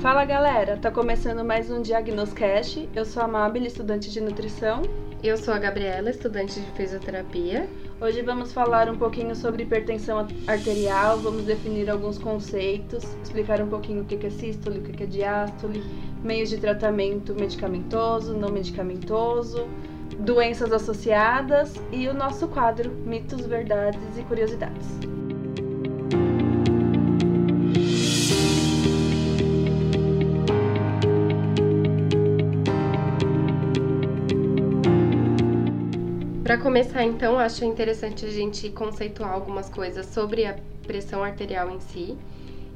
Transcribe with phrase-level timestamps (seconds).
[0.00, 2.88] Fala galera, tá começando mais um Diagnoscast.
[2.92, 4.82] Eu sou a Mabel, estudante de nutrição.
[5.22, 7.68] Eu sou a Gabriela, estudante de fisioterapia.
[8.00, 14.02] Hoje vamos falar um pouquinho sobre hipertensão arterial, vamos definir alguns conceitos, explicar um pouquinho
[14.02, 15.80] o que é sístole, o que é diástole,
[16.24, 19.68] meios de tratamento medicamentoso, não medicamentoso,
[20.18, 25.11] doenças associadas e o nosso quadro Mitos, Verdades e Curiosidades.
[36.62, 42.16] Começar, então, acho interessante a gente conceituar algumas coisas sobre a pressão arterial em si,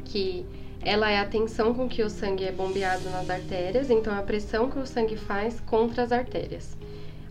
[0.05, 0.45] que
[0.81, 4.69] ela é a tensão com que o sangue é bombeado nas artérias, então a pressão
[4.69, 6.77] que o sangue faz contra as artérias.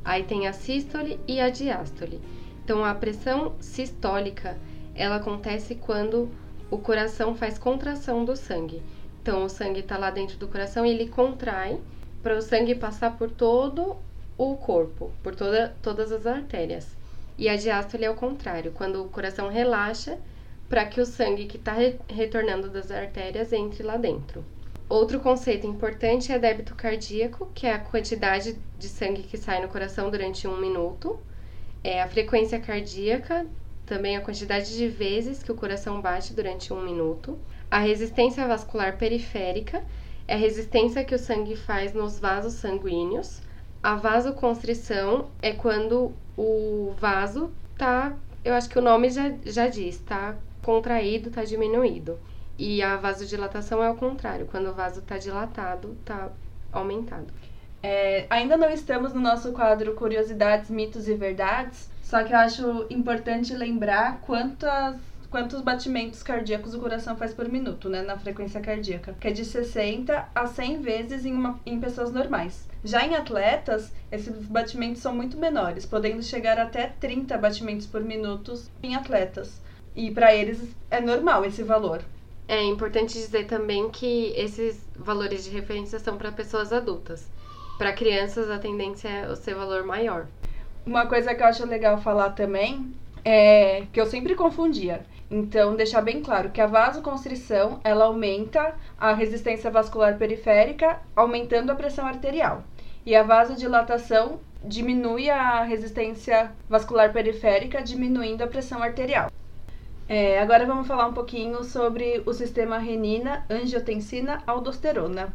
[0.04, 2.22] Aí tem a sístole e a diástole.
[2.64, 4.58] Então a pressão sistólica,
[4.96, 6.30] ela acontece quando
[6.72, 8.82] o coração faz contração do sangue.
[9.22, 11.82] Então o sangue está lá dentro do coração e ele contrai
[12.24, 13.98] para o sangue passar por todo
[14.38, 16.96] o corpo, por toda, todas as artérias.
[17.38, 20.18] E a diástole é o contrário, quando o coração relaxa
[20.70, 24.44] para que o sangue que está re retornando das artérias entre lá dentro.
[24.88, 29.68] Outro conceito importante é débito cardíaco, que é a quantidade de sangue que sai no
[29.68, 31.20] coração durante um minuto.
[31.84, 33.46] É a frequência cardíaca,
[33.86, 37.38] também a quantidade de vezes que o coração bate durante um minuto.
[37.70, 39.84] A resistência vascular periférica
[40.28, 43.42] é a resistência que o sangue faz nos vasos sanguíneos.
[43.86, 50.00] A vasoconstrição é quando o vaso tá, eu acho que o nome já, já diz,
[50.00, 50.34] tá
[50.64, 52.18] contraído, tá diminuído.
[52.58, 56.32] E a vasodilatação é o contrário, quando o vaso tá dilatado, tá
[56.72, 57.32] aumentado.
[57.84, 62.88] É, ainda não estamos no nosso quadro Curiosidades, Mitos e Verdades, só que eu acho
[62.90, 64.96] importante lembrar quantas
[65.36, 69.44] quantos batimentos cardíacos o coração faz por minuto, né, na frequência cardíaca, que é de
[69.44, 72.66] 60 a 100 vezes em, uma, em pessoas normais.
[72.86, 78.54] Já em atletas, esses batimentos são muito menores, podendo chegar até 30 batimentos por minuto
[78.82, 79.60] em atletas.
[79.94, 82.02] E para eles é normal esse valor.
[82.48, 87.30] É importante dizer também que esses valores de referência são para pessoas adultas.
[87.78, 90.28] Para crianças, a tendência é o seu valor maior.
[90.86, 92.96] Uma coisa que eu acho legal falar também
[93.26, 99.14] é que eu sempre confundia então, deixar bem claro que a vasoconstrição, ela aumenta a
[99.14, 102.64] resistência vascular periférica, aumentando a pressão arterial.
[103.06, 109.32] E a vasodilatação diminui a resistência vascular periférica, diminuindo a pressão arterial.
[110.08, 115.34] É, agora vamos falar um pouquinho sobre o sistema renina, angiotensina, aldosterona.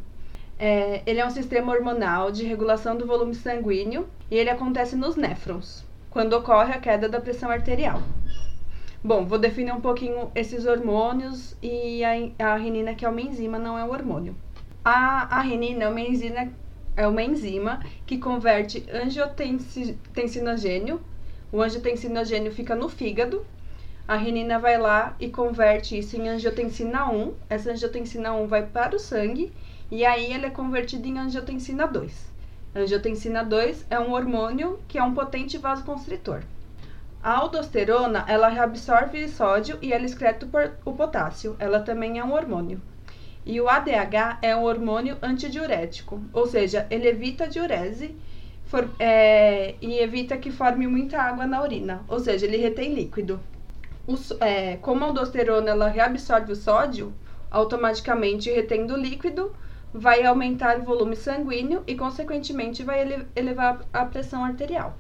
[0.57, 5.17] É, ele é um sistema hormonal de regulação do volume sanguíneo e ele acontece nos
[5.17, 8.01] néfrons, quando ocorre a queda da pressão arterial.
[9.03, 12.11] Bom, vou definir um pouquinho esses hormônios e a,
[12.53, 14.37] a renina, que é uma enzima, não é um hormônio.
[14.85, 16.53] A, a renina é uma enzima,
[16.95, 21.01] é uma enzima que converte angiotensinogênio.
[21.51, 23.43] O angiotensinogênio fica no fígado.
[24.07, 27.33] A renina vai lá e converte isso em angiotensina 1.
[27.49, 29.51] Essa angiotensina 1 vai para o sangue
[29.91, 32.31] e aí ela é convertida em angiotensina 2.
[32.75, 36.43] A angiotensina 2 é um hormônio que é um potente vasoconstritor.
[37.23, 40.49] A aldosterona, ela reabsorve sódio e ela excreta
[40.87, 41.55] o potássio.
[41.59, 42.81] Ela também é um hormônio.
[43.45, 48.17] E o ADH é um hormônio antidiurético, ou seja, ele evita a diurese
[48.65, 53.41] for, é, e evita que forme muita água na urina, ou seja, ele retém líquido.
[54.07, 57.13] O, é, como a aldosterona ela reabsorve o sódio,
[57.51, 59.53] automaticamente retendo líquido,
[59.93, 64.97] vai aumentar o volume sanguíneo e, consequentemente, vai ele, elevar a pressão arterial.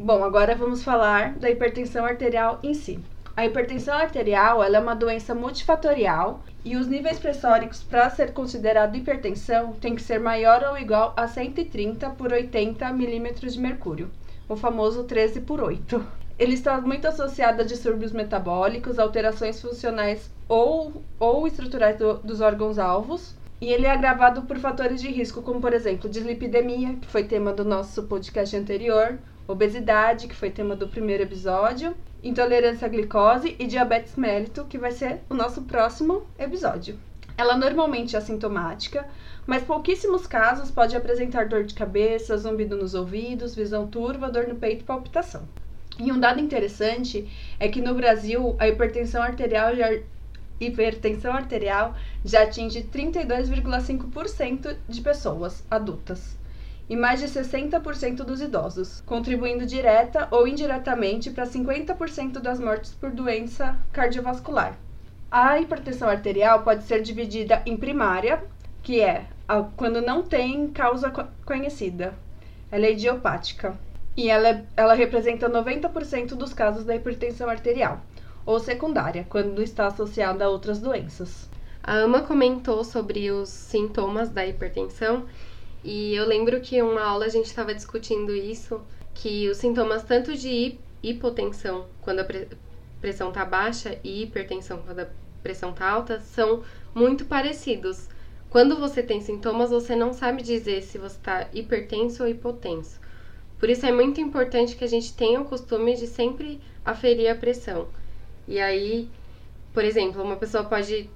[0.00, 3.00] Bom, agora vamos falar da hipertensão arterial em si.
[3.36, 9.72] A hipertensão arterial é uma doença multifatorial e os níveis pressóricos para ser considerado hipertensão
[9.72, 14.08] tem que ser maior ou igual a 130 por 80 milímetros de mercúrio,
[14.48, 16.06] o famoso 13 por 8.
[16.38, 23.34] Ele está muito associado a distúrbios metabólicos, alterações funcionais ou, ou estruturais do, dos órgãos-alvos,
[23.60, 27.52] e ele é agravado por fatores de risco, como por exemplo, dislipidemia, que foi tema
[27.52, 29.18] do nosso podcast anterior,
[29.48, 34.92] obesidade, que foi tema do primeiro episódio, intolerância à glicose e diabetes mellito, que vai
[34.92, 36.98] ser o nosso próximo episódio.
[37.36, 39.08] Ela normalmente é assintomática,
[39.46, 44.56] mas pouquíssimos casos pode apresentar dor de cabeça, zumbido nos ouvidos, visão turva, dor no
[44.56, 45.48] peito e palpitação.
[45.98, 47.26] E um dado interessante
[47.58, 49.98] é que no Brasil a hipertensão arterial já,
[50.60, 56.37] hipertensão arterial já atinge 32,5% de pessoas adultas
[56.88, 63.10] e mais de 60% dos idosos, contribuindo direta ou indiretamente para 50% das mortes por
[63.10, 64.76] doença cardiovascular.
[65.30, 68.42] A hipertensão arterial pode ser dividida em primária,
[68.82, 69.26] que é
[69.76, 71.10] quando não tem causa
[71.44, 72.14] conhecida.
[72.70, 73.76] Ela é idiopática
[74.16, 78.00] e ela, ela representa 90% dos casos da hipertensão arterial,
[78.46, 81.48] ou secundária, quando está associada a outras doenças.
[81.82, 85.26] A Ama comentou sobre os sintomas da hipertensão
[85.84, 88.80] e eu lembro que uma aula a gente estava discutindo isso,
[89.14, 92.26] que os sintomas tanto de hipotensão, quando a
[93.00, 95.08] pressão está baixa, e hipertensão, quando a
[95.42, 96.62] pressão está alta, são
[96.94, 98.08] muito parecidos.
[98.50, 102.98] Quando você tem sintomas, você não sabe dizer se você está hipertenso ou hipotenso.
[103.58, 107.34] Por isso é muito importante que a gente tenha o costume de sempre aferir a
[107.34, 107.88] pressão.
[108.46, 109.08] E aí,
[109.74, 111.10] por exemplo, uma pessoa pode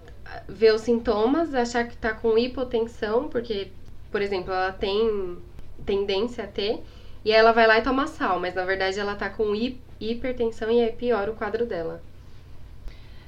[0.49, 3.69] ver os sintomas, achar que está com hipotensão, porque,
[4.12, 5.38] por exemplo, ela tem
[5.85, 6.85] tendência a ter,
[7.25, 9.55] e ela vai lá e toma sal, mas na verdade ela está com
[9.99, 12.03] hipertensão e aí piora o quadro dela.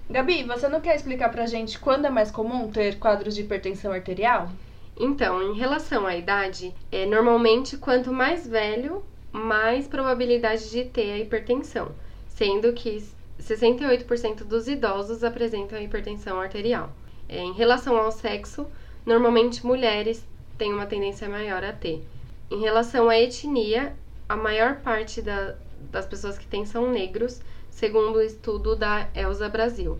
[0.09, 3.91] Gabi, você não quer explicar pra gente quando é mais comum ter quadros de hipertensão
[3.91, 4.51] arterial?
[4.97, 9.03] Então, em relação à idade, é, normalmente quanto mais velho,
[9.33, 11.93] mais probabilidade de ter a hipertensão,
[12.29, 13.03] sendo que
[13.41, 16.93] 68% dos idosos apresentam hipertensão arterial.
[17.29, 18.67] É, em relação ao sexo,
[19.07, 20.25] normalmente mulheres
[20.59, 22.05] têm uma tendência maior a ter.
[22.51, 23.95] Em relação à etnia,
[24.29, 25.55] a maior parte da,
[25.91, 27.41] das pessoas que têm são negros,
[27.71, 29.99] segundo o estudo da Elsa Brasil.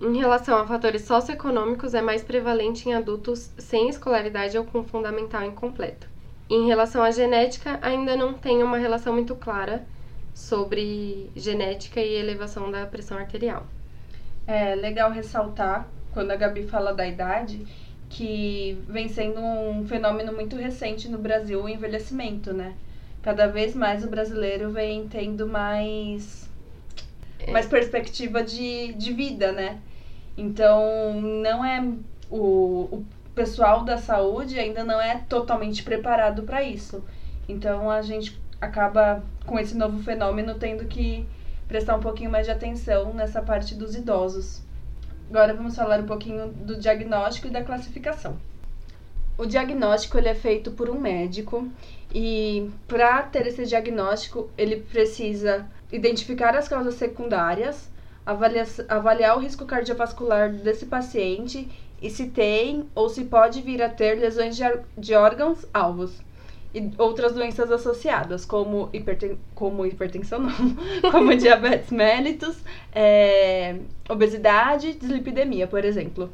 [0.00, 5.42] Em relação a fatores socioeconômicos, é mais prevalente em adultos sem escolaridade ou com fundamental
[5.42, 6.08] incompleto.
[6.48, 9.86] Em relação à genética, ainda não tem uma relação muito clara
[10.34, 13.66] sobre genética e elevação da pressão arterial.
[14.46, 17.66] É legal ressaltar, quando a Gabi fala da idade,
[18.10, 22.74] que vem sendo um fenômeno muito recente no Brasil o envelhecimento, né?
[23.22, 26.50] Cada vez mais o brasileiro vem tendo mais
[27.38, 27.50] é.
[27.52, 29.78] mais perspectiva de, de vida, né?
[30.36, 31.82] Então, não é.
[32.30, 37.04] O, o pessoal da saúde ainda não é totalmente preparado para isso.
[37.48, 41.26] Então, a gente acaba, com esse novo fenômeno, tendo que
[41.66, 44.62] prestar um pouquinho mais de atenção nessa parte dos idosos.
[45.30, 48.36] Agora vamos falar um pouquinho do diagnóstico e da classificação.
[49.38, 51.68] O diagnóstico ele é feito por um médico
[52.12, 57.88] e para ter esse diagnóstico ele precisa identificar as causas secundárias,
[58.26, 61.70] avaliar, avaliar o risco cardiovascular desse paciente
[62.02, 64.64] e se tem ou se pode vir a ter lesões de,
[64.98, 66.20] de órgãos alvos
[66.74, 70.38] e outras doenças associadas, como, hiperten como hipertensão,
[71.02, 72.58] não, como diabetes mellitus,
[72.92, 73.76] é,
[74.08, 76.30] obesidade, dislipidemia, por exemplo.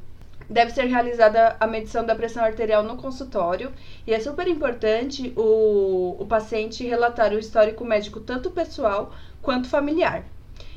[0.49, 3.73] Deve ser realizada a medição da pressão arterial no consultório
[4.07, 9.13] e é super importante o, o paciente relatar o histórico médico tanto pessoal
[9.43, 10.25] quanto familiar.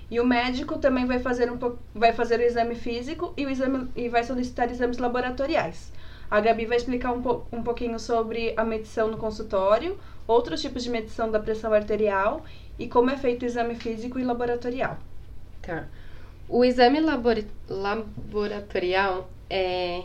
[0.09, 1.59] E o médico também vai fazer, um,
[1.93, 5.91] vai fazer o exame físico e, o exame, e vai solicitar exames laboratoriais.
[6.29, 9.97] A Gabi vai explicar um, po, um pouquinho sobre a medição no consultório,
[10.27, 12.43] outros tipos de medição da pressão arterial
[12.77, 14.97] e como é feito o exame físico e laboratorial.
[15.61, 15.87] Tá.
[16.47, 20.03] O exame labor laboratorial é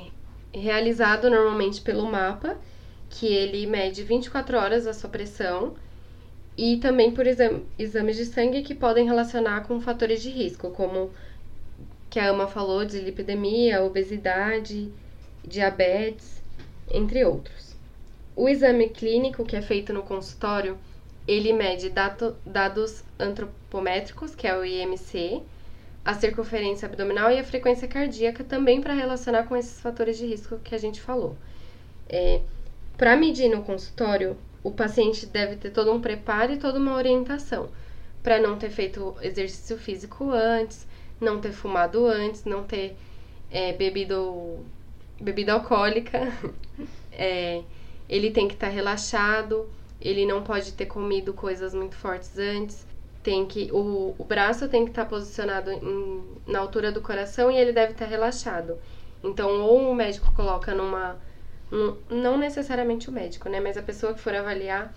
[0.53, 2.57] realizado normalmente pelo mapa,
[3.11, 5.75] que ele mede 24 horas a sua pressão
[6.57, 11.11] e também por exame, exames de sangue que podem relacionar com fatores de risco, como
[12.09, 14.93] que a Ama falou, de lipidemia, obesidade,
[15.47, 16.43] diabetes,
[16.91, 17.75] entre outros.
[18.37, 20.77] O exame clínico, que é feito no consultório,
[21.27, 25.43] ele mede dato, dados antropométricos, que é o IMC,
[26.05, 30.59] a circunferência abdominal e a frequência cardíaca, também para relacionar com esses fatores de risco
[30.59, 31.37] que a gente falou.
[32.09, 32.41] É,
[32.97, 37.69] para medir no consultório, o paciente deve ter todo um preparo e toda uma orientação
[38.23, 40.87] para não ter feito exercício físico antes,
[41.21, 42.97] não ter fumado antes, não ter
[43.51, 44.65] é, bebido
[45.21, 46.33] bebida alcoólica.
[47.13, 47.63] é,
[48.09, 49.69] ele tem que estar tá relaxado,
[50.01, 52.87] ele não pode ter comido coisas muito fortes antes.
[53.23, 57.51] Tem que o, o braço tem que estar tá posicionado em, na altura do coração
[57.51, 58.79] e ele deve estar tá relaxado.
[59.23, 61.19] Então, ou o médico coloca numa
[62.11, 63.59] não necessariamente o médico, né?
[63.59, 64.95] Mas a pessoa que for avaliar,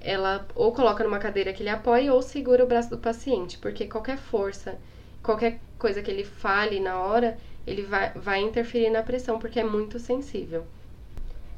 [0.00, 3.86] ela ou coloca numa cadeira que ele apoie ou segura o braço do paciente, porque
[3.86, 4.78] qualquer força,
[5.22, 9.64] qualquer coisa que ele fale na hora, ele vai, vai interferir na pressão, porque é
[9.64, 10.66] muito sensível.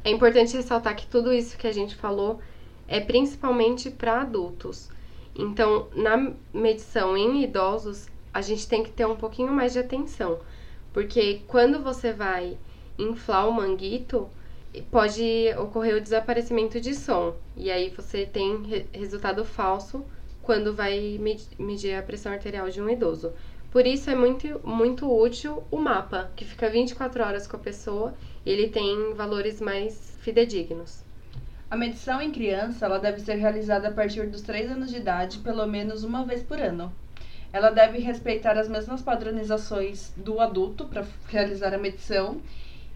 [0.05, 2.41] É importante ressaltar que tudo isso que a gente falou
[2.87, 4.89] é principalmente para adultos.
[5.35, 10.39] Então, na medição em idosos, a gente tem que ter um pouquinho mais de atenção,
[10.93, 12.57] Porque quando você vai
[12.99, 14.31] inflar o manguito,
[14.91, 17.35] pode ocorrer o desaparecimento de som.
[17.57, 20.05] E aí você tem re resultado falso
[20.43, 21.19] quando vai
[21.59, 23.33] medir a pressão arterial de um idoso.
[23.71, 28.15] Por isso é muito, muito útil o mapa, que fica 24 horas com a pessoa
[28.45, 31.05] e ele tem valores mais fidedignos.
[31.69, 35.39] A medição em criança ela deve ser realizada a partir dos 3 anos de idade,
[35.39, 36.93] pelo menos uma vez por ano.
[37.53, 42.41] Ela deve respeitar as mesmas padronizações do adulto para realizar a medição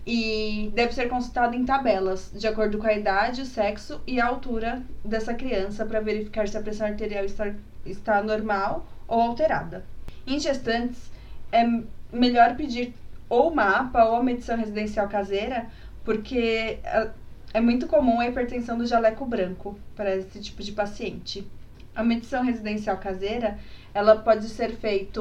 [0.06, 4.26] e deve ser consultada em tabelas, de acordo com a idade, o sexo e a
[4.26, 7.52] altura dessa criança, para verificar se a pressão arterial está,
[7.84, 9.84] está normal ou alterada.
[10.26, 11.10] Em gestantes,
[11.52, 11.64] é
[12.12, 12.94] melhor pedir
[13.28, 15.66] ou mapa ou medição residencial caseira,
[16.04, 17.10] porque é,
[17.54, 21.46] é muito comum a hipertensão do jaleco branco para esse tipo de paciente.
[21.94, 23.58] A medição residencial caseira,
[23.92, 25.20] ela pode ser feita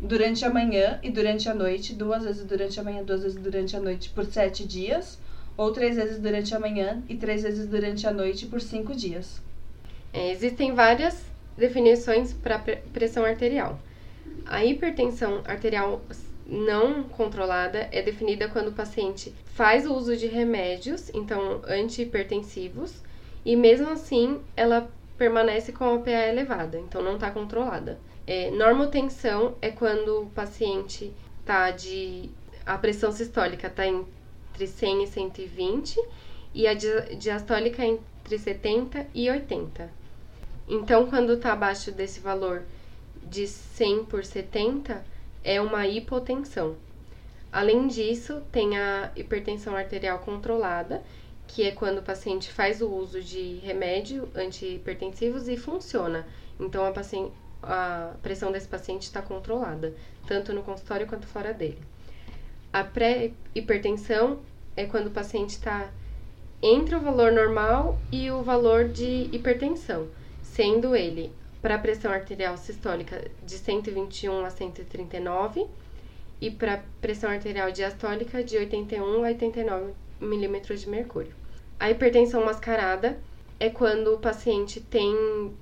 [0.00, 3.76] durante a manhã e durante a noite, duas vezes durante a manhã, duas vezes durante
[3.76, 5.18] a noite por sete dias,
[5.56, 9.42] ou três vezes durante a manhã e três vezes durante a noite por cinco dias.
[10.12, 11.22] É, existem várias
[11.56, 13.78] definições para pressão arterial.
[14.46, 16.02] A hipertensão arterial
[16.46, 23.02] não controlada é definida quando o paciente faz o uso de remédios, então antihipertensivos,
[23.44, 27.98] e mesmo assim ela permanece com a PA elevada, então não está controlada.
[28.26, 31.12] É, normotensão é quando o paciente
[31.44, 32.30] tá de.
[32.64, 36.00] a pressão sistólica está entre 100 e 120
[36.54, 39.90] e a diastólica entre 70 e 80.
[40.68, 42.62] Então, quando está abaixo desse valor
[43.28, 45.04] de 100 por 70,
[45.42, 46.76] é uma hipotensão.
[47.52, 51.02] Além disso, tem a hipertensão arterial controlada,
[51.46, 56.26] que é quando o paciente faz o uso de remédio antihipertensivos e funciona.
[56.60, 59.92] Então, a paciente, a pressão desse paciente está controlada,
[60.26, 61.78] tanto no consultório quanto fora dele.
[62.72, 64.38] A pré-hipertensão
[64.76, 65.90] é quando o paciente está
[66.62, 70.06] entre o valor normal e o valor de hipertensão,
[70.42, 75.66] sendo ele para a pressão arterial sistólica de 121 a 139
[76.40, 81.32] e para pressão arterial diastólica de 81 a 89 milímetros de mercúrio.
[81.78, 83.18] A hipertensão mascarada
[83.58, 85.54] é quando o paciente tem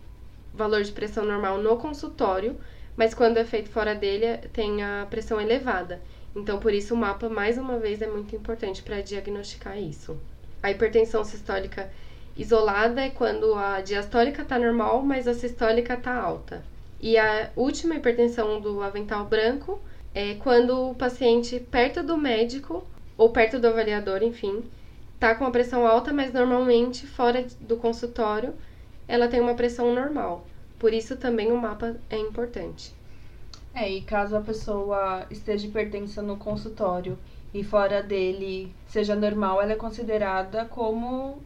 [0.55, 2.57] valor de pressão normal no consultório,
[2.97, 6.01] mas quando é feito fora dele tem a pressão elevada.
[6.35, 10.17] Então, por isso, o mapa, mais uma vez, é muito importante para diagnosticar isso.
[10.63, 11.91] A hipertensão sistólica
[12.39, 16.63] isolada é quando a diastólica está normal, mas a sistólica está alta.
[17.01, 19.81] E a última hipertensão do avental branco
[20.15, 24.63] é quando o paciente, perto do médico ou perto do avaliador, enfim,
[25.15, 28.55] está com a pressão alta, mas normalmente fora do consultório
[29.09, 30.47] ela tem uma pressão normal.
[30.79, 32.95] Por isso também o mapa é importante.
[33.75, 37.19] É, e caso a pessoa esteja hipertensa no consultório
[37.53, 41.43] e fora dele seja normal, ela é considerada como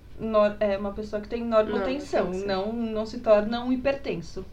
[0.61, 4.45] é, uma pessoa que tem normotensão, não, não se torna um hipertenso.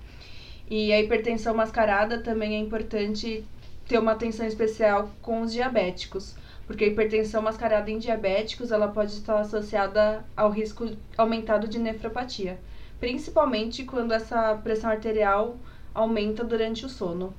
[0.69, 3.43] E a hipertensão mascarada também é importante
[3.87, 6.35] ter uma atenção especial com os diabéticos,
[6.67, 12.59] porque a hipertensão mascarada em diabéticos ela pode estar associada ao risco aumentado de nefropatia
[12.99, 15.57] principalmente quando essa pressão arterial
[15.93, 17.33] aumenta durante o sono.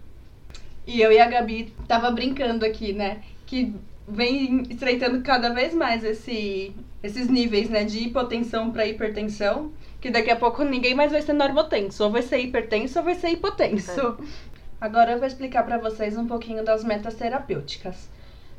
[0.87, 3.23] E eu e a Gabi tava brincando aqui, né?
[3.47, 3.75] Que
[4.09, 7.85] vem estreitando cada vez mais esse, esses níveis, né?
[7.85, 9.73] De hipotensão para hipertensão.
[10.00, 12.04] Que daqui a pouco ninguém mais vai ser normotenso.
[12.04, 14.19] Ou vai ser hipertenso ou vai ser hipotenso.
[14.21, 14.50] É.
[14.80, 18.09] Agora eu vou explicar para vocês um pouquinho das metas terapêuticas.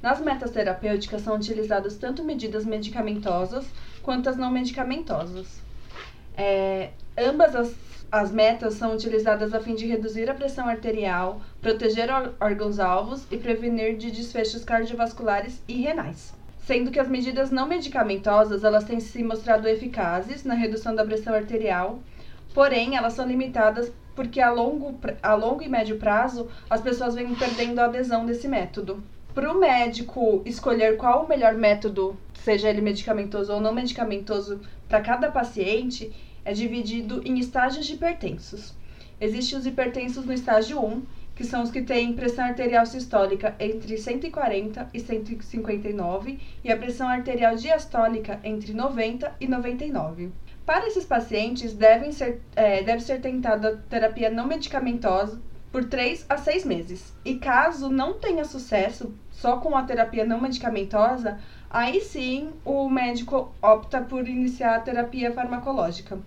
[0.02, 3.66] Nas metas terapêuticas são utilizadas tanto medidas medicamentosas
[4.02, 5.62] quanto as não medicamentosas.
[6.36, 7.76] É, ambas as,
[8.12, 13.98] as metas são utilizadas a fim de reduzir a pressão arterial, proteger órgãos-alvos e prevenir
[13.98, 16.34] de desfechos cardiovasculares e renais.
[16.62, 21.34] Sendo que as medidas não medicamentosas elas têm se mostrado eficazes na redução da pressão
[21.34, 22.00] arterial,
[22.54, 27.34] porém elas são limitadas porque a longo, a longo e médio prazo as pessoas vêm
[27.34, 29.04] perdendo a adesão desse método.
[29.34, 35.02] Para o médico escolher qual o melhor método, seja ele medicamentoso ou não medicamentoso, para
[35.02, 36.12] cada paciente
[36.44, 38.74] é dividido em estágios de hipertensos.
[39.20, 41.04] Existem os hipertensos no estágio 1,
[41.42, 47.08] que são os que têm pressão arterial sistólica entre 140 e 159 e a pressão
[47.08, 50.32] arterial diastólica entre 90 e 99.
[50.64, 56.38] Para esses pacientes, devem ser, é, deve ser tentada terapia não medicamentosa por 3 a
[56.38, 57.12] 6 meses.
[57.26, 61.40] E caso não tenha sucesso só com a terapia não medicamentosa,
[61.72, 66.20] aí sim o médico opta por iniciar a terapia farmacológica.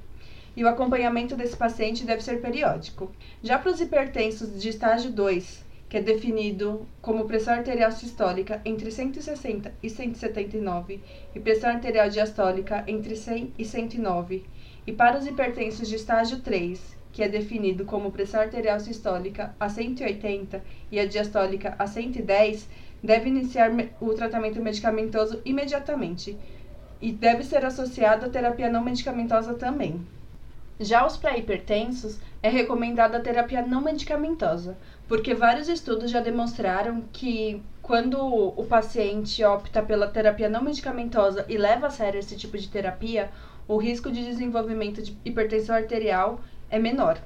[0.56, 3.10] E o acompanhamento desse paciente deve ser periódico.
[3.42, 8.90] Já para os hipertensos de estágio 2, que é definido como pressão arterial sistólica entre
[8.90, 11.00] 160 e 179
[11.34, 14.44] e pressão arterial diastólica entre 100 e 109.
[14.86, 19.68] E para os hipertensos de estágio 3, que é definido como pressão arterial sistólica a
[19.68, 22.68] 180 e a diastólica a 110,
[23.02, 23.70] deve iniciar
[24.00, 26.36] o tratamento medicamentoso imediatamente
[27.00, 30.04] e deve ser associado à terapia não medicamentosa também.
[30.80, 34.76] Já os pré-hipertensos, é recomendada a terapia não medicamentosa,
[35.06, 41.56] porque vários estudos já demonstraram que quando o paciente opta pela terapia não medicamentosa e
[41.56, 43.30] leva a sério esse tipo de terapia,
[43.68, 47.20] o risco de desenvolvimento de hipertensão arterial é menor.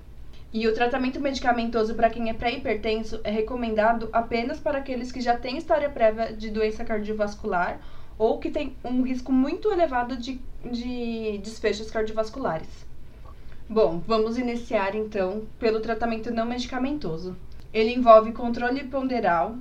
[0.52, 5.36] E o tratamento medicamentoso para quem é pré-hipertenso é recomendado apenas para aqueles que já
[5.36, 7.80] têm história prévia de doença cardiovascular
[8.18, 10.38] ou que têm um risco muito elevado de,
[10.70, 12.87] de desfechos cardiovasculares.
[13.70, 17.36] Bom, vamos iniciar então pelo tratamento não medicamentoso.
[17.70, 19.56] Ele envolve controle ponderal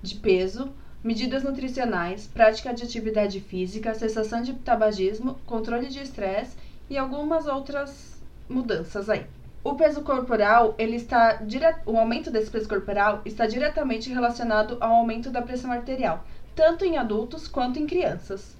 [0.00, 0.72] de peso,
[1.04, 6.56] medidas nutricionais, prática de atividade física, cessação de tabagismo, controle de estresse
[6.88, 9.26] e algumas outras mudanças aí.
[9.62, 11.76] O peso corporal, ele está dire...
[11.84, 16.24] o aumento desse peso corporal está diretamente relacionado ao aumento da pressão arterial,
[16.56, 18.56] tanto em adultos quanto em crianças.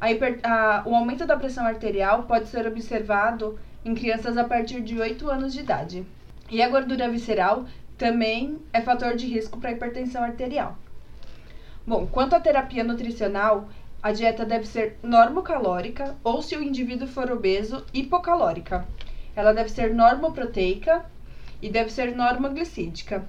[0.00, 0.40] A hiper...
[0.42, 0.82] a...
[0.86, 5.52] O aumento da pressão arterial pode ser observado em crianças a partir de 8 anos
[5.52, 6.06] de idade.
[6.50, 7.64] E a gordura visceral
[7.96, 10.76] também é fator de risco para hipertensão arterial.
[11.86, 13.68] Bom, quanto à terapia nutricional,
[14.02, 18.86] a dieta deve ser normocalórica ou, se o indivíduo for obeso, hipocalórica.
[19.36, 21.04] Ela deve ser normoproteica
[21.60, 23.24] e deve ser normoglicídica.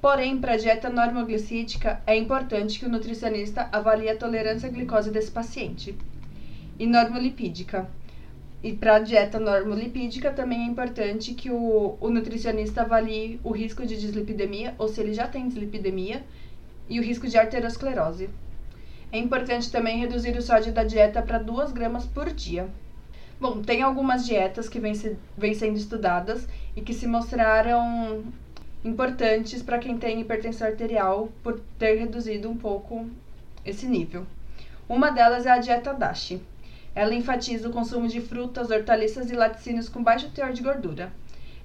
[0.00, 5.10] Porém, para a dieta normoglicídica, é importante que o nutricionista avalie a tolerância à glicose
[5.10, 5.96] desse paciente.
[6.78, 7.88] E normolipídica.
[8.64, 13.84] E para a dieta normolipídica também é importante que o, o nutricionista avalie o risco
[13.84, 16.24] de dislipidemia, ou se ele já tem dislipidemia,
[16.88, 18.30] e o risco de arteriosclerose.
[19.12, 22.66] É importante também reduzir o sódio da dieta para 2 gramas por dia.
[23.38, 28.24] Bom, tem algumas dietas que vêm, se, vêm sendo estudadas e que se mostraram
[28.82, 33.06] importantes para quem tem hipertensão arterial por ter reduzido um pouco
[33.62, 34.26] esse nível.
[34.88, 36.40] Uma delas é a dieta DASH
[36.94, 41.12] ela enfatiza o consumo de frutas, hortaliças e laticínios com baixo teor de gordura.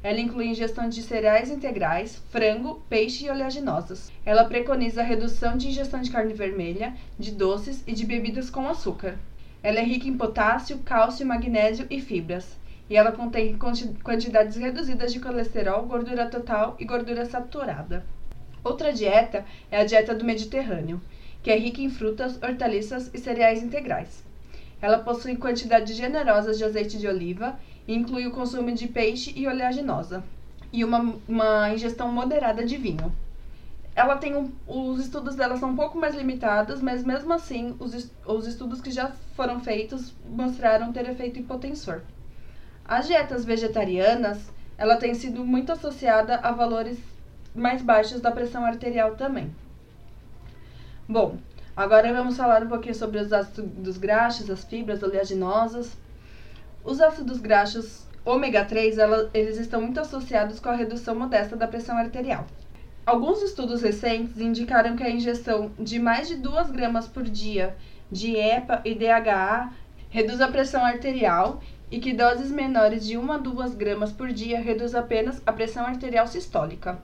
[0.02, 4.12] Ela inclui ingestão de cereais integrais, frango, peixe e oleaginosas.
[4.26, 8.68] Ela preconiza a redução de ingestão de carne vermelha, de doces e de bebidas com
[8.68, 9.20] açúcar.
[9.62, 12.58] Ela é rica em potássio, cálcio, magnésio e fibras.
[12.89, 13.56] E ela contém
[14.02, 18.04] quantidades reduzidas de colesterol, gordura total e gordura saturada.
[18.63, 21.00] Outra dieta é a dieta do Mediterrâneo,
[21.44, 24.29] que é rica em frutas, hortaliças e cereais integrais.
[24.82, 29.48] Ela possui quantidades generosas de azeite de oliva e inclui o consumo de peixe e
[29.48, 30.24] oleaginosa,
[30.72, 33.13] e uma, uma ingestão moderada de vinho.
[33.96, 38.10] Ela tem um, os estudos dela são um pouco mais limitados, mas mesmo assim os,
[38.26, 42.02] os estudos que já foram feitos mostraram ter efeito hipotensor.
[42.86, 46.98] As dietas vegetarianas, ela tem sido muito associada a valores
[47.54, 49.54] mais baixos da pressão arterial também.
[51.08, 51.38] Bom,
[51.80, 55.96] Agora vamos falar um pouquinho sobre os ácidos graxos, as fibras oleaginosas.
[56.84, 61.70] Os ácidos graxos ômega 3, ela, eles estão muito associados com a redução modesta da
[61.70, 62.46] pressão arterial.
[63.06, 67.78] Alguns estudos recentes indicaram que a ingestão de mais de 2 gramas por dia
[68.12, 69.72] de EPA e DHA
[70.10, 74.60] reduz a pressão arterial e que doses menores de 1 a 2 gramas por dia
[74.60, 77.00] reduz apenas a pressão arterial sistólica.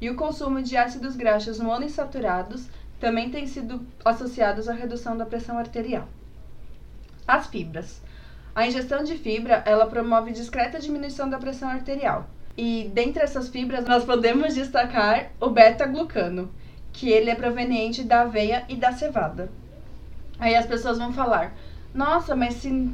[0.00, 2.66] E o consumo de ácidos graxos monoinsaturados
[3.00, 6.08] também têm sido associados à redução da pressão arterial.
[7.26, 8.00] As fibras.
[8.54, 12.26] A ingestão de fibra, ela promove discreta diminuição da pressão arterial.
[12.56, 16.50] E dentre essas fibras, nós podemos destacar o beta-glucano,
[16.92, 19.50] que ele é proveniente da aveia e da cevada.
[20.38, 21.52] Aí as pessoas vão falar:
[21.92, 22.90] "Nossa, mas se,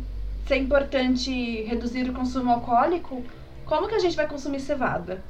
[0.46, 3.22] se é importante reduzir o consumo alcoólico,
[3.64, 5.22] como que a gente vai consumir cevada?"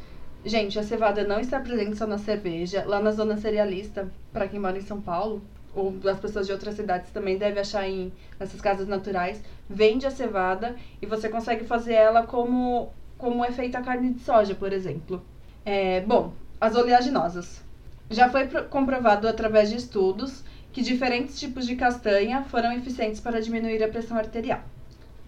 [0.45, 2.85] Gente, a cevada não está presente só na cerveja.
[2.85, 5.41] Lá na zona cerealista, para quem mora em São Paulo,
[5.75, 10.11] ou as pessoas de outras cidades também devem achar em nessas casas naturais, vende a
[10.11, 14.73] cevada e você consegue fazer ela como como é feita a carne de soja, por
[14.73, 15.23] exemplo.
[15.65, 17.63] É, bom, as oleaginosas.
[18.11, 23.83] Já foi comprovado através de estudos que diferentes tipos de castanha foram eficientes para diminuir
[23.83, 24.61] a pressão arterial.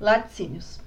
[0.00, 0.81] Laticínios.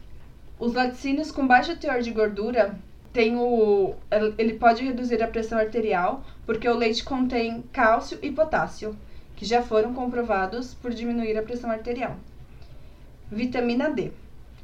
[0.59, 2.77] Os laticínios com baixo teor de gordura
[3.13, 3.95] tem o
[4.37, 8.95] ele pode reduzir a pressão arterial porque o leite contém cálcio e potássio,
[9.35, 12.15] que já foram comprovados por diminuir a pressão arterial.
[13.31, 14.11] Vitamina D.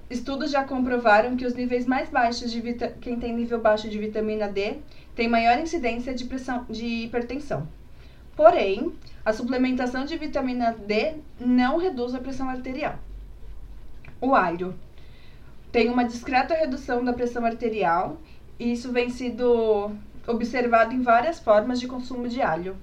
[0.09, 2.95] estudos já comprovaram que os níveis mais baixos de vita...
[3.01, 4.77] quem tem nível baixo de vitamina D
[5.15, 7.67] tem maior incidência de pressão de hipertensão.
[8.35, 8.93] Porém,
[9.25, 12.97] a suplementação de vitamina D não reduz a pressão arterial.
[14.19, 14.73] O alho
[15.71, 18.17] tem uma discreta redução da pressão arterial
[18.59, 19.91] isso vem sido
[20.27, 22.77] observado em várias formas de consumo de alho.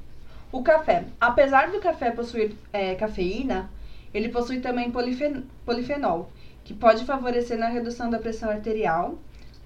[0.52, 1.04] O café.
[1.20, 3.70] Apesar do café possuir é, cafeína,
[4.12, 6.30] ele possui também polifen polifenol,
[6.64, 9.18] que pode favorecer na redução da pressão arterial.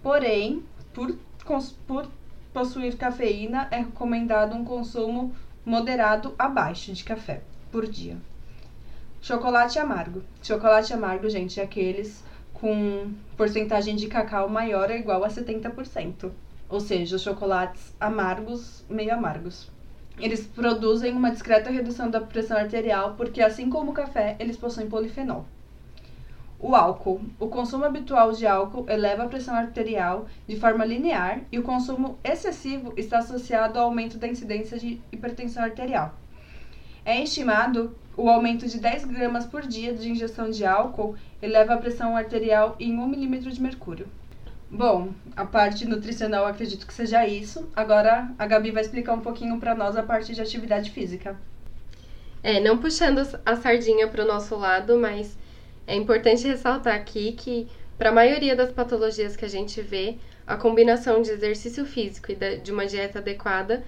[0.03, 0.63] Porém,
[0.93, 1.17] por,
[1.87, 2.07] por
[2.53, 7.41] possuir cafeína, é recomendado um consumo moderado abaixo de café
[7.73, 8.17] por dia.
[9.23, 10.23] Chocolate amargo.
[10.43, 12.23] Chocolate amargo, gente, é aqueles
[12.65, 16.31] com porcentagem de cacau maior ou igual a 70%.
[16.67, 19.71] Ou seja, chocolates amargos, meio amargos.
[20.19, 24.89] Eles produzem uma discreta redução da pressão arterial porque, assim como o café, eles possuem
[24.89, 25.45] polifenol.
[26.59, 27.21] O álcool.
[27.39, 32.19] O consumo habitual de álcool eleva a pressão arterial de forma linear e o consumo
[32.25, 36.15] excessivo está associado ao aumento da incidência de hipertensão arterial.
[37.05, 41.79] É estimado o aumento de 10 gramas por dia de ingestão de álcool eleva a
[41.79, 44.07] pressão arterial em 1 milímetro de mercúrio.
[44.71, 47.69] Bom, a parte nutricional acredito que seja isso.
[47.77, 51.37] Agora a Gabi vai explicar um pouquinho para nós a parte de atividade física.
[52.43, 55.37] É, não puxando a sardinha para o nosso lado, mas
[55.87, 60.57] é importante ressaltar aqui que para a maioria das patologias que a gente vê, a
[60.57, 63.85] combinação de exercício físico e de uma dieta adequada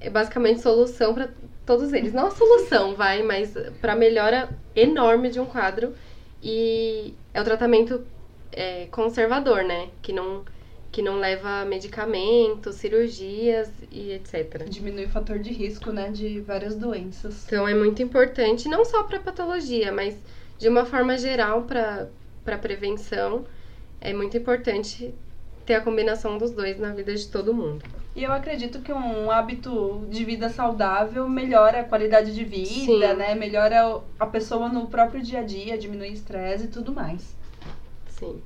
[0.00, 1.28] é basicamente solução para
[1.66, 2.12] todos eles.
[2.12, 5.94] Não a solução, vai, mas para melhora enorme de um quadro
[6.42, 8.04] e é o tratamento
[8.52, 9.90] é, conservador, né?
[10.00, 10.44] Que não,
[10.90, 14.64] que não leva medicamentos, cirurgias e etc.
[14.68, 16.10] Diminui o fator de risco, né?
[16.10, 17.44] De várias doenças.
[17.46, 20.16] Então é muito importante, não só para patologia, mas
[20.58, 23.44] de uma forma geral para prevenção.
[24.00, 25.14] É muito importante
[25.66, 27.84] ter a combinação dos dois na vida de todo mundo.
[28.14, 33.14] E eu acredito que um hábito de vida saudável melhora a qualidade de vida, Sim.
[33.14, 33.34] né?
[33.34, 37.36] Melhora a pessoa no próprio dia a dia, diminui estresse e tudo mais.
[38.08, 38.42] Sim.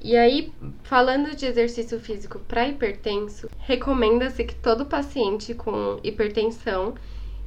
[0.00, 0.52] E aí,
[0.82, 6.94] falando de exercício físico para hipertenso, recomenda-se que todo paciente com hipertensão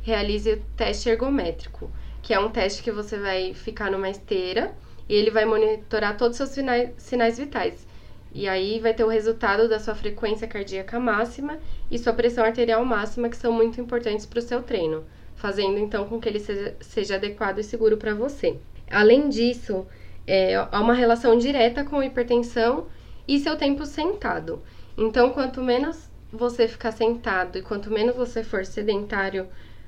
[0.01, 4.73] realize o teste ergométrico, que é um teste que você vai ficar numa esteira
[5.07, 7.85] e ele vai monitorar todos os seus sinais, sinais vitais.
[8.33, 11.57] E aí vai ter o resultado da sua frequência cardíaca máxima
[11.89, 16.07] e sua pressão arterial máxima, que são muito importantes para o seu treino, fazendo então
[16.07, 18.57] com que ele seja, seja adequado e seguro para você.
[18.89, 19.85] Além disso,
[20.25, 22.87] é, há uma relação direta com hipertensão
[23.27, 24.61] e seu tempo sentado.
[24.97, 29.47] Então, quanto menos você ficar sentado e quanto menos você for sedentário,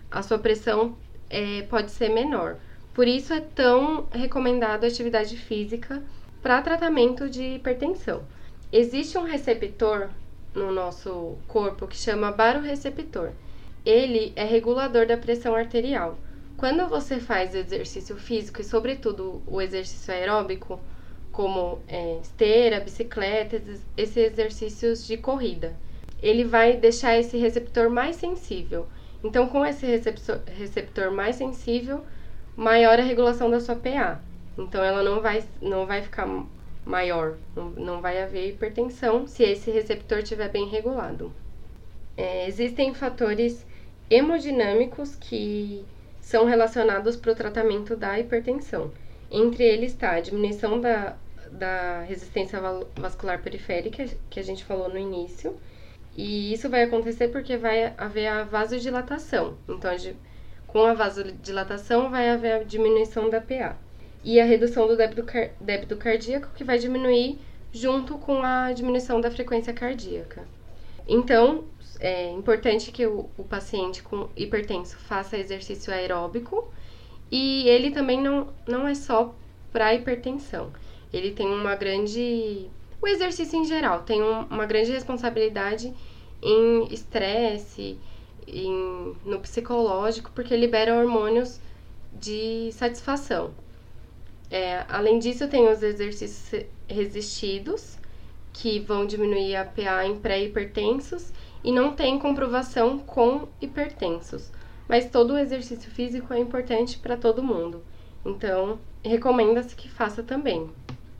[0.10, 0.97] a sua pressão
[1.30, 2.58] é, pode ser menor.
[2.93, 6.02] Por isso é tão recomendado a atividade física
[6.41, 8.23] para tratamento de hipertensão.
[8.71, 10.10] Existe um receptor
[10.54, 13.32] no nosso corpo que chama baroreceptor.
[13.86, 16.17] Ele é regulador da pressão arterial.
[16.58, 20.80] Quando você faz exercício físico e, sobretudo, o exercício aeróbico,
[21.32, 23.62] como é, esteira, bicicleta,
[23.95, 25.75] esses exercícios de corrida,
[26.21, 28.88] ele vai deixar esse receptor mais sensível.
[29.23, 32.04] Então, com esse receptor, receptor mais sensível,
[32.56, 34.21] maior a regulação da sua PA.
[34.60, 36.28] Então ela não vai, não vai ficar
[36.86, 37.38] maior,
[37.78, 41.32] não, vai haver hipertensão se esse receptor estiver bem regulado.
[42.17, 43.65] É, existem fatores
[44.10, 45.86] hemodinâmicos que
[46.19, 48.91] são relacionados para o tratamento da hipertensão.
[49.32, 51.15] Entre eles está a diminuição da,
[51.52, 52.60] da resistência
[52.95, 55.56] vascular periférica, que a gente falou no início,
[56.17, 59.56] e isso vai acontecer porque vai haver a vasodilatação.
[59.69, 59.91] Então,
[60.67, 63.78] com a vasodilatação, vai haver a diminuição da PA
[64.24, 67.40] e a redução do débito, car débito cardíaco, que vai diminuir
[67.72, 70.48] junto com a diminuição da frequência cardíaca.
[71.08, 71.66] Então,
[72.00, 76.72] é importante que o, o paciente com hipertenso faça exercício aeróbico
[77.32, 79.36] e ele também não, não é só
[79.72, 80.72] para hipertensão.
[81.12, 82.70] Ele tem uma grande.
[83.02, 85.94] O exercício em geral tem um, uma grande responsabilidade
[86.42, 87.98] em estresse,
[88.48, 91.60] em, no psicológico, porque libera hormônios
[92.14, 93.54] de satisfação.
[94.52, 97.98] É, além disso, tem os exercícios resistidos,
[98.52, 101.32] que vão diminuir a PA em pré-hipertensos,
[101.64, 104.52] e não tem comprovação com hipertensos.
[104.88, 107.84] Mas todo o exercício físico é importante para todo mundo.
[108.26, 110.70] Então, recomenda-se que faça também,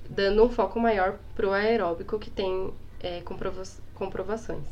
[0.10, 3.62] dando um foco maior para o aeróbico, que tem é, comprova
[3.94, 4.66] comprovações.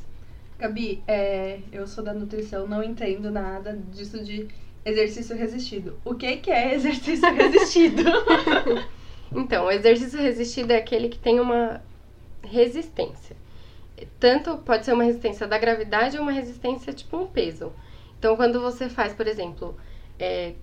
[0.57, 4.47] Gabi, é, eu sou da nutrição, não entendo nada disso de
[4.87, 5.99] exercício resistido.
[6.05, 8.03] O que, que é exercício resistido?
[9.35, 11.81] Então, o exercício resistido é aquele que tem uma
[12.41, 13.35] resistência.
[14.19, 17.73] Tanto pode ser uma resistência da gravidade ou uma resistência tipo um peso.
[18.17, 19.75] Então, quando você faz, por exemplo,
[20.17, 20.53] é,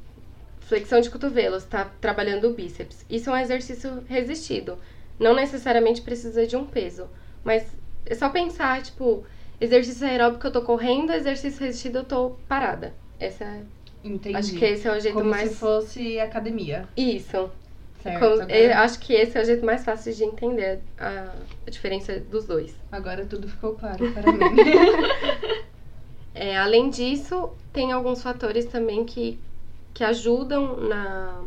[0.60, 4.78] flexão de cotovelo, está trabalhando o bíceps, isso é um exercício resistido.
[5.18, 7.08] Não necessariamente precisa de um peso,
[7.44, 7.66] mas
[8.06, 9.24] é só pensar, tipo,
[9.60, 12.94] exercício aeróbico eu tô correndo, exercício resistido eu tô parada.
[13.20, 13.62] Essa é
[14.04, 14.36] Entendi.
[14.36, 15.50] Acho que esse é o jeito Como mais.
[15.50, 16.86] se fosse academia.
[16.96, 17.50] Isso.
[18.02, 18.18] Certo.
[18.20, 21.32] Como- agora, eu acho que esse é o jeito mais fácil de entender a,
[21.66, 22.76] a diferença dos dois.
[22.92, 24.38] agora tudo ficou claro para mim.
[26.34, 29.38] É, além disso, tem alguns fatores também que,
[29.94, 31.44] que ajudam na,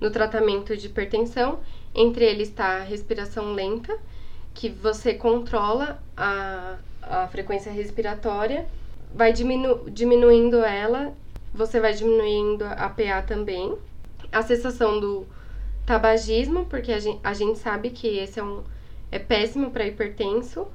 [0.00, 1.60] no tratamento de hipertensão.
[1.94, 3.96] Entre eles está a respiração lenta,
[4.52, 8.66] que você controla a, a frequência respiratória,
[9.14, 11.14] vai diminu, diminuindo ela,
[11.56, 13.76] você vai diminuindo a PA também.
[14.30, 15.26] A cessação do
[15.84, 18.62] tabagismo, porque a gente, a gente sabe que esse é, um,
[19.10, 20.66] é péssimo para hipertenso.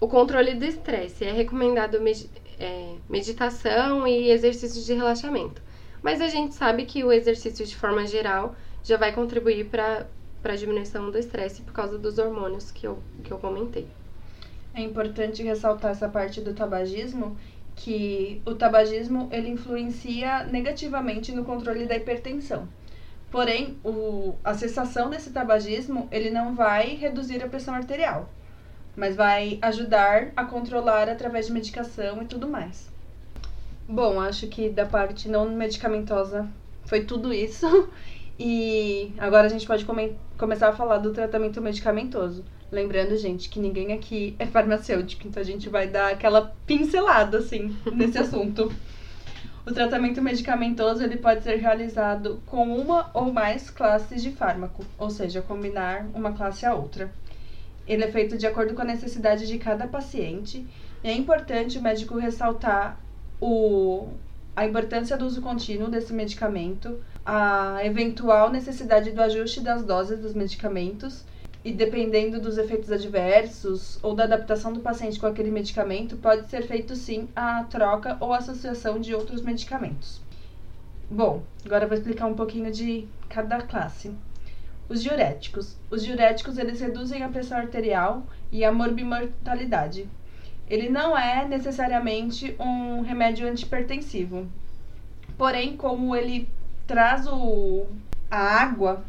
[0.00, 5.60] O controle do estresse é recomendado med- é, meditação e exercícios de relaxamento.
[6.02, 10.06] Mas a gente sabe que o exercício, de forma geral, já vai contribuir para
[10.42, 13.86] a diminuição do estresse por causa dos hormônios que eu, que eu comentei.
[14.72, 17.36] É importante ressaltar essa parte do tabagismo,
[17.82, 22.68] que o tabagismo ele influencia negativamente no controle da hipertensão.
[23.30, 28.28] Porém, o, a cessação desse tabagismo ele não vai reduzir a pressão arterial,
[28.94, 32.90] mas vai ajudar a controlar através de medicação e tudo mais.
[33.88, 36.46] Bom, acho que da parte não medicamentosa
[36.84, 37.66] foi tudo isso.
[38.42, 42.42] E agora a gente pode come- começar a falar do tratamento medicamentoso.
[42.72, 47.76] Lembrando, gente, que ninguém aqui é farmacêutico, então a gente vai dar aquela pincelada, assim,
[47.92, 48.72] nesse assunto.
[49.66, 55.10] O tratamento medicamentoso ele pode ser realizado com uma ou mais classes de fármaco, ou
[55.10, 57.12] seja, combinar uma classe a outra.
[57.86, 60.64] Ele é feito de acordo com a necessidade de cada paciente
[61.02, 63.00] e é importante o médico ressaltar
[63.40, 64.08] o,
[64.54, 70.34] a importância do uso contínuo desse medicamento, a eventual necessidade do ajuste das doses dos
[70.34, 71.24] medicamentos
[71.64, 76.62] e dependendo dos efeitos adversos ou da adaptação do paciente com aquele medicamento, pode ser
[76.66, 80.20] feito sim a troca ou associação de outros medicamentos.
[81.10, 84.12] Bom, agora eu vou explicar um pouquinho de cada classe.
[84.88, 85.76] Os diuréticos.
[85.90, 90.08] Os diuréticos eles reduzem a pressão arterial e a morbimortalidade.
[90.68, 94.46] Ele não é necessariamente um remédio antipertensivo.
[95.36, 96.48] Porém, como ele
[96.86, 97.86] traz o,
[98.30, 99.04] a água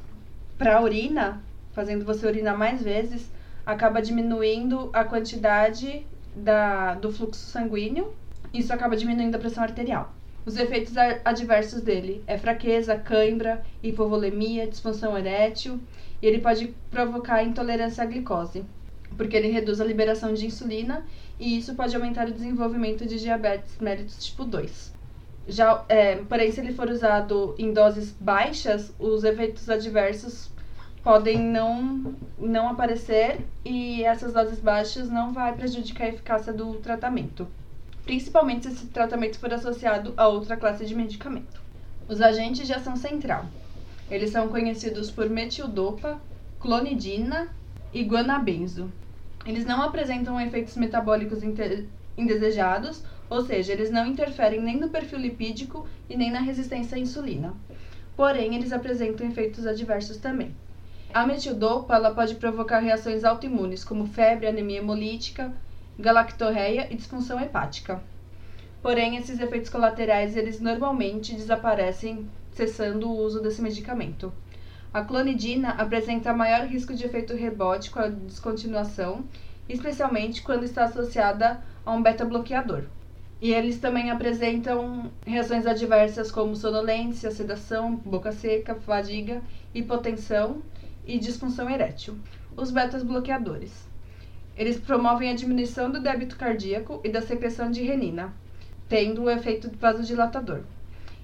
[0.58, 1.42] para a urina,
[1.74, 3.32] fazendo você urinar mais vezes,
[3.66, 6.06] acaba diminuindo a quantidade
[6.36, 8.14] da, do fluxo sanguíneo.
[8.54, 10.14] Isso acaba diminuindo a pressão arterial.
[10.46, 15.80] Os efeitos adversos dele é fraqueza, cãibra, hipovolemia, disfunção erétil
[16.22, 18.66] e ele pode provocar intolerância à glicose,
[19.16, 21.06] porque ele reduz a liberação de insulina
[21.40, 24.94] e isso pode aumentar o desenvolvimento de diabetes mellitus tipo 2.
[25.48, 30.51] Já, é, porém, se ele for usado em doses baixas, os efeitos adversos
[31.04, 37.48] podem não, não aparecer e essas doses baixas não vai prejudicar a eficácia do tratamento,
[38.04, 41.60] principalmente se esse tratamento for associado a outra classe de medicamento.
[42.08, 43.46] Os agentes de ação central.
[44.10, 46.20] Eles são conhecidos por metildopa,
[46.60, 47.48] clonidina
[47.94, 48.92] e guanabenzo.
[49.46, 51.40] Eles não apresentam efeitos metabólicos
[52.18, 57.00] indesejados, ou seja, eles não interferem nem no perfil lipídico e nem na resistência à
[57.00, 57.54] insulina.
[58.16, 60.54] Porém, eles apresentam efeitos adversos também.
[61.14, 65.54] A metildopa ela pode provocar reações autoimunes, como febre, anemia hemolítica,
[66.00, 68.02] galactorreia e disfunção hepática.
[68.82, 74.32] Porém, esses efeitos colaterais eles normalmente desaparecem cessando o uso desse medicamento.
[74.94, 79.26] A clonidina apresenta maior risco de efeito rebote com a descontinuação,
[79.68, 82.84] especialmente quando está associada a um beta-bloqueador.
[83.42, 89.42] E eles também apresentam reações adversas como sonolência, sedação, boca seca, fadiga,
[89.76, 90.62] hipotensão
[91.12, 92.18] e disfunção erétil.
[92.56, 93.86] Os betas-bloqueadores.
[94.56, 98.34] Eles promovem a diminuição do débito cardíaco e da secreção de renina,
[98.88, 100.62] tendo o efeito vasodilatador.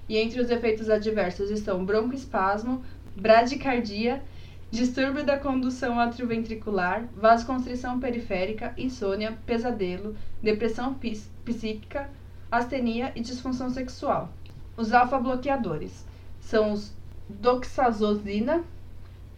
[0.06, 2.82] E entre os efeitos adversos estão broncoespasmo,
[3.16, 4.22] bradicardia,
[4.70, 10.98] distúrbio da condução atrioventricular, vasoconstrição periférica, insônia, pesadelo, depressão
[11.44, 12.10] psíquica,
[12.50, 14.30] astenia e disfunção sexual.
[14.76, 16.06] Os alfa-bloqueadores
[16.40, 16.92] são os
[17.28, 18.62] doxazosina,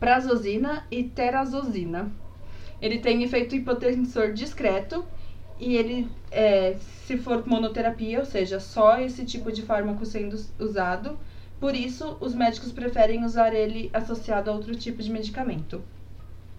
[0.01, 2.13] prazosina e terazosina.
[2.81, 5.07] Ele tem efeito hipotensor discreto
[5.59, 11.19] e ele, é, se for monoterapia, ou seja, só esse tipo de fármaco sendo usado,
[11.61, 15.85] Por isso, os médicos preferem usar ele associado a outro tipo de medicamento.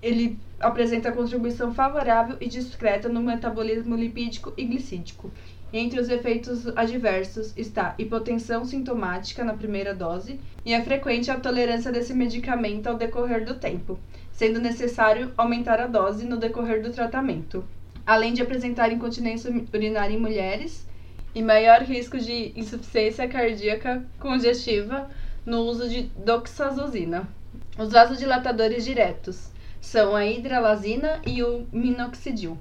[0.01, 5.33] Ele apresenta contribuição favorável e discreta no metabolismo lipídico e glicídico.
[5.73, 11.93] Entre os efeitos adversos está hipotensão sintomática na primeira dose e é frequente a tolerância
[11.93, 13.97] desse medicamento ao decorrer do tempo,
[14.33, 17.63] sendo necessário aumentar a dose no decorrer do tratamento,
[18.05, 20.85] além de apresentar incontinência urinária em mulheres
[21.33, 25.09] e maior risco de insuficiência cardíaca congestiva
[25.45, 27.29] no uso de doxazosina.
[27.77, 32.57] Os vasodilatadores diretos são a hidralazina e o minoxidil.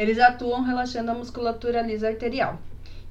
[0.00, 2.58] Eles atuam relaxando a musculatura lisa arterial.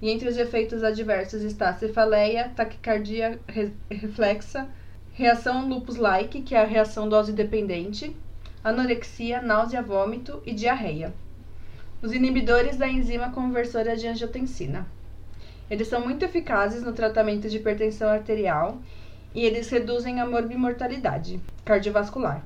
[0.02, 4.68] E entre os efeitos adversos está cefaleia, taquicardia re reflexa,
[5.14, 8.18] reação lupus-like, que é a reação dose-dependente,
[8.64, 11.14] anorexia, náusea, vômito e diarreia.
[12.02, 14.88] Os inibidores da enzima conversora de angiotensina.
[15.70, 18.80] Eles são muito eficazes no tratamento de hipertensão arterial
[19.36, 22.44] e eles reduzem a morbimortalidade cardiovascular.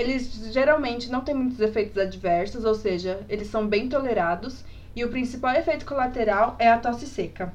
[0.00, 4.64] Eles geralmente não têm muitos efeitos adversos, ou seja, eles são bem tolerados
[4.96, 7.52] e o principal efeito colateral é a tosse seca.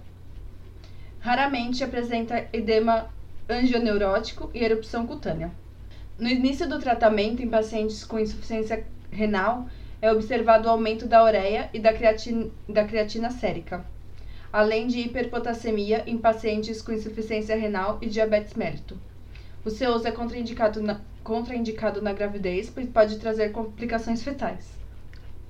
[1.19, 3.10] Raramente apresenta edema
[3.49, 5.49] angioneurótico e erupção cutânea.
[6.19, 9.67] No início do tratamento em pacientes com insuficiência renal,
[9.99, 13.84] é observado o aumento da ureia e da creatina, da creatina sérica,
[14.53, 18.99] além de hiperpotassemia em pacientes com insuficiência renal e diabetes mellitus.
[19.65, 24.69] O seu uso é contraindicado na, contraindicado na gravidez, pois pode trazer complicações fetais.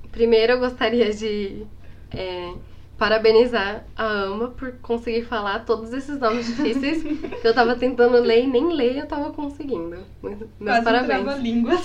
[0.10, 1.68] Primeiro, eu gostaria de
[2.12, 2.54] é,
[2.98, 7.04] parabenizar a Ama por conseguir falar todos esses nomes difíceis
[7.42, 9.98] que eu tava tentando ler e nem ler eu tava conseguindo.
[10.24, 11.38] Meus Quase parabéns.
[11.40, 11.82] línguas.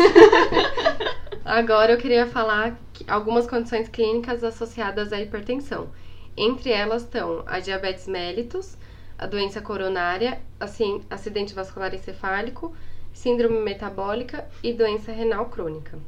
[1.45, 5.89] Agora eu queria falar algumas condições clínicas associadas à hipertensão.
[6.37, 8.79] Entre elas estão a diabetes mellitus,
[9.19, 12.73] a doença coronária, assim, acidente vascular encefálico,
[13.13, 15.99] síndrome metabólica e doença renal crônica.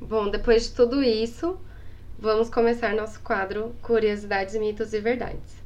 [0.00, 1.58] Bom, depois de tudo isso,
[2.18, 5.56] vamos começar nosso quadro Curiosidades, Mitos e Verdades.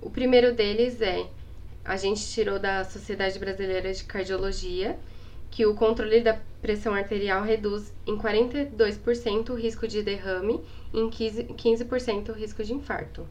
[0.00, 1.26] O primeiro deles é:
[1.84, 4.98] a gente tirou da Sociedade Brasileira de Cardiologia
[5.50, 10.60] que o controle da pressão arterial reduz em 42% o risco de derrame
[10.92, 13.26] e em 15% o risco de infarto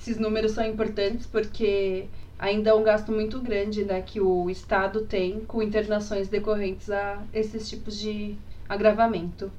[0.00, 2.06] esses números são importantes porque
[2.40, 7.22] ainda é um gasto muito grande né, que o Estado tem com internações decorrentes a
[7.34, 8.34] esses tipos de
[8.66, 9.52] agravamento.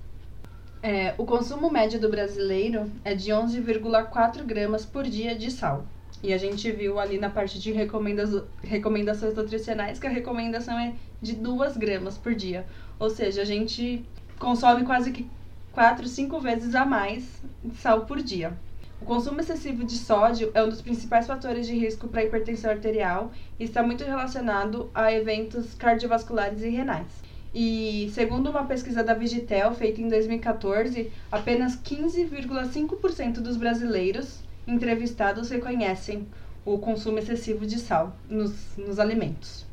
[0.81, 5.85] É, o consumo médio do brasileiro é de 11,4 gramas por dia de sal.
[6.23, 10.93] E a gente viu ali na parte de recomendações, recomendações nutricionais que a recomendação é
[11.21, 12.65] de 2 gramas por dia.
[12.99, 14.03] Ou seja, a gente
[14.39, 15.29] consome quase que
[15.71, 17.43] 4, 5 vezes a mais
[17.75, 18.57] sal por dia.
[19.01, 23.31] O consumo excessivo de sódio é um dos principais fatores de risco para hipertensão arterial
[23.59, 27.07] e está muito relacionado a eventos cardiovasculares e renais.
[27.53, 36.27] E segundo uma pesquisa da Vigitel feita em 2014, apenas 15,5% dos brasileiros entrevistados reconhecem
[36.63, 39.65] o consumo excessivo de sal nos, nos alimentos.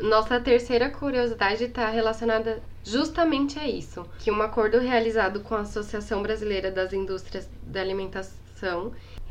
[0.00, 6.22] Nossa terceira curiosidade está relacionada justamente a isso, que um acordo realizado com a Associação
[6.22, 8.40] Brasileira das Indústrias da Alimentação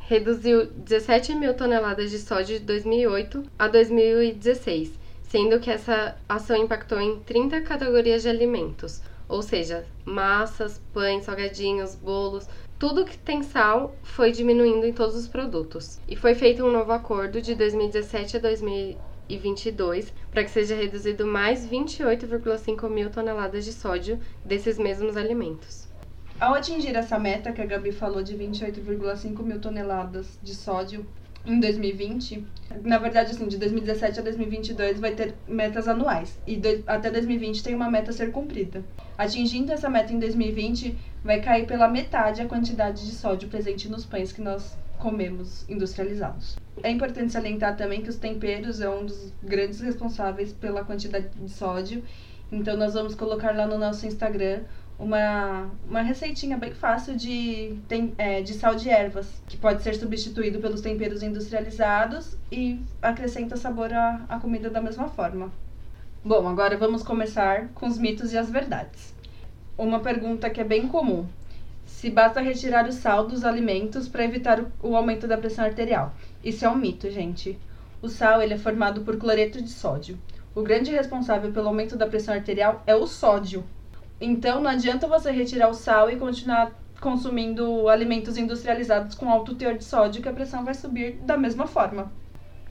[0.09, 6.99] reduziu 17 mil toneladas de sódio de 2008 a 2016, sendo que essa ação impactou
[6.99, 12.47] em 30 categorias de alimentos, ou seja, massas, pães, salgadinhos, bolos,
[12.79, 15.99] tudo que tem sal foi diminuindo em todos os produtos.
[16.07, 21.67] E foi feito um novo acordo de 2017 a 2022 para que seja reduzido mais
[21.67, 25.88] 28,5 mil toneladas de sódio desses mesmos alimentos.
[26.39, 31.05] Ao atingir essa meta que a Gabi falou de 28,5 mil toneladas de sódio
[31.45, 32.47] em 2020,
[32.81, 37.61] na verdade, assim, de 2017 a 2022 vai ter metas anuais e do, até 2020
[37.61, 38.85] tem uma meta a ser cumprida.
[39.17, 44.05] Atingindo essa meta em 2020, vai cair pela metade a quantidade de sódio presente nos
[44.05, 46.57] pães que nós comemos industrializados.
[46.81, 51.49] É importante salientar também que os temperos é um dos grandes responsáveis pela quantidade de
[51.51, 52.01] sódio,
[52.49, 54.61] então nós vamos colocar lá no nosso Instagram
[54.99, 59.95] uma, uma receitinha bem fácil de, tem, é, de sal de ervas, que pode ser
[59.95, 65.49] substituído pelos temperos industrializados e acrescenta sabor à, à comida da mesma forma.
[66.23, 69.15] Bom, agora vamos começar com os mitos e as verdades.
[69.77, 71.25] Uma pergunta que é bem comum:
[71.85, 76.13] se basta retirar o sal dos alimentos para evitar o, o aumento da pressão arterial.
[76.43, 77.57] Isso é um mito, gente.
[78.01, 80.19] O sal ele é formado por cloreto de sódio.
[80.53, 83.63] O grande responsável pelo aumento da pressão arterial é o sódio,
[84.19, 89.77] então não adianta você retirar o sal e continuar consumindo alimentos industrializados com alto teor
[89.77, 92.11] de sódio, que a pressão vai subir da mesma forma.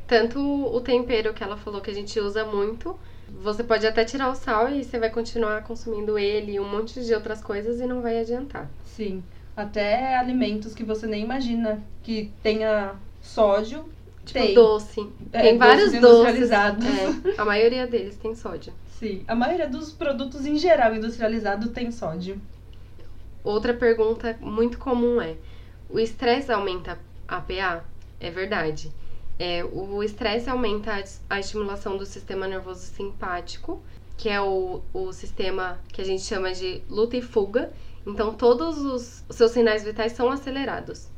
[0.06, 2.98] Tanto o tempero que ela falou que a gente usa muito,
[3.42, 7.04] você pode até tirar o sal e você vai continuar consumindo ele e um monte
[7.04, 8.70] de outras coisas e não vai adiantar.
[8.84, 9.22] Sim.
[9.56, 13.84] Até alimentos que você nem imagina que tenha sódio.
[14.24, 14.54] Tipo tem.
[14.54, 15.06] doce.
[15.32, 16.50] É, tem vários doces.
[16.50, 16.56] É,
[17.36, 18.72] a maioria deles tem sódio.
[18.98, 19.22] Sim.
[19.28, 22.40] A maioria dos produtos em geral industrializado tem sódio.
[23.44, 25.36] Outra pergunta muito comum é:
[25.88, 27.84] o estresse aumenta a PA?
[28.20, 28.92] É verdade.
[29.38, 33.80] É, o estresse aumenta a, estimulação do sistema nervoso simpático,
[34.16, 37.72] que é o, o sistema que a gente chama de luta e fuga.
[38.04, 41.08] Então, todos os, os seus sinais vitais são acelerados.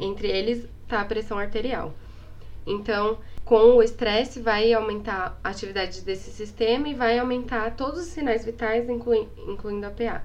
[0.00, 1.94] Entre eles está a pressão arterial.
[2.66, 8.06] Então, com o estresse, vai aumentar a atividade desse sistema e vai aumentar todos os
[8.06, 10.22] sinais vitais, inclui, incluindo a PA.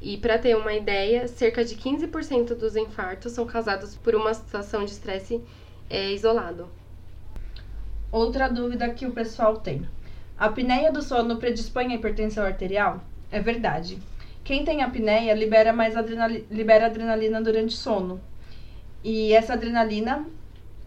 [0.00, 4.84] E para ter uma ideia, cerca de 15% dos infartos são causados por uma situação
[4.84, 5.40] de estresse
[5.88, 6.68] é, isolado.
[8.10, 9.88] Outra dúvida que o pessoal tem.
[10.36, 13.02] A apneia do sono predispõe à hipertensão arterial?
[13.30, 13.98] É verdade.
[14.44, 18.20] Quem tem apneia libera mais adrenali libera adrenalina durante o sono.
[19.02, 20.26] E essa adrenalina,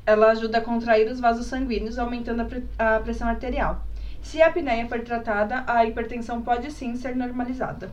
[0.08, 3.86] ela ajuda a contrair os vasos sanguíneos, aumentando a, pre a pressão arterial.
[4.22, 7.92] Se a apneia for tratada, a hipertensão pode sim ser normalizada.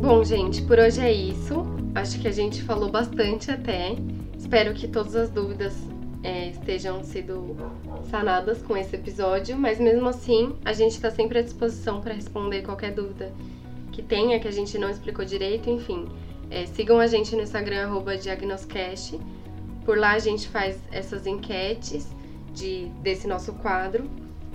[0.00, 1.45] Bom, gente, por hoje é isso.
[1.96, 3.96] Acho que a gente falou bastante até.
[4.36, 5.74] Espero que todas as dúvidas
[6.22, 7.56] é, estejam sido
[8.10, 12.60] sanadas com esse episódio, mas mesmo assim a gente está sempre à disposição para responder
[12.60, 13.32] qualquer dúvida
[13.92, 16.06] que tenha, que a gente não explicou direito, enfim.
[16.50, 17.88] É, sigam a gente no Instagram,
[18.20, 19.18] Diagnoscast.
[19.82, 22.14] Por lá a gente faz essas enquetes
[22.52, 24.04] de, desse nosso quadro.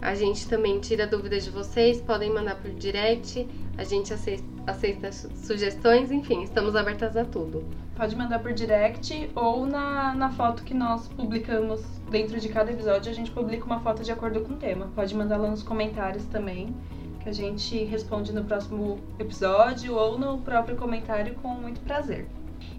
[0.02, 3.48] A gente também tira dúvidas de vocês, podem mandar por direct,
[3.78, 7.64] a gente aceita, sugestões, enfim, estamos abertas a tudo.
[7.96, 13.12] Pode mandar por direct ou na, na foto que nós publicamos dentro de cada episódio,
[13.12, 14.90] a gente publica uma foto de acordo com o tema.
[14.96, 16.76] Pode mandar lá nos comentários também,
[17.20, 22.28] que a gente responde no próximo episódio ou no próprio comentário com muito prazer.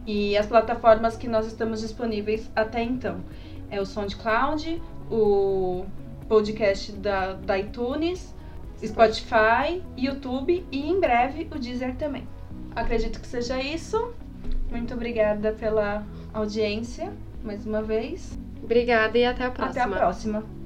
[0.04, 3.20] E as plataformas que nós estamos disponíveis até então
[3.70, 5.86] é o SoundCloud, o
[6.28, 8.34] podcast da, da iTunes,
[8.84, 12.26] Spotify, YouTube e em breve o Deezer também.
[12.74, 14.12] Acredito que seja isso.
[14.70, 17.12] Muito obrigada pela audiência
[17.42, 18.38] mais uma vez.
[18.62, 19.84] Obrigada e até a próxima.
[19.84, 20.61] Até a próxima.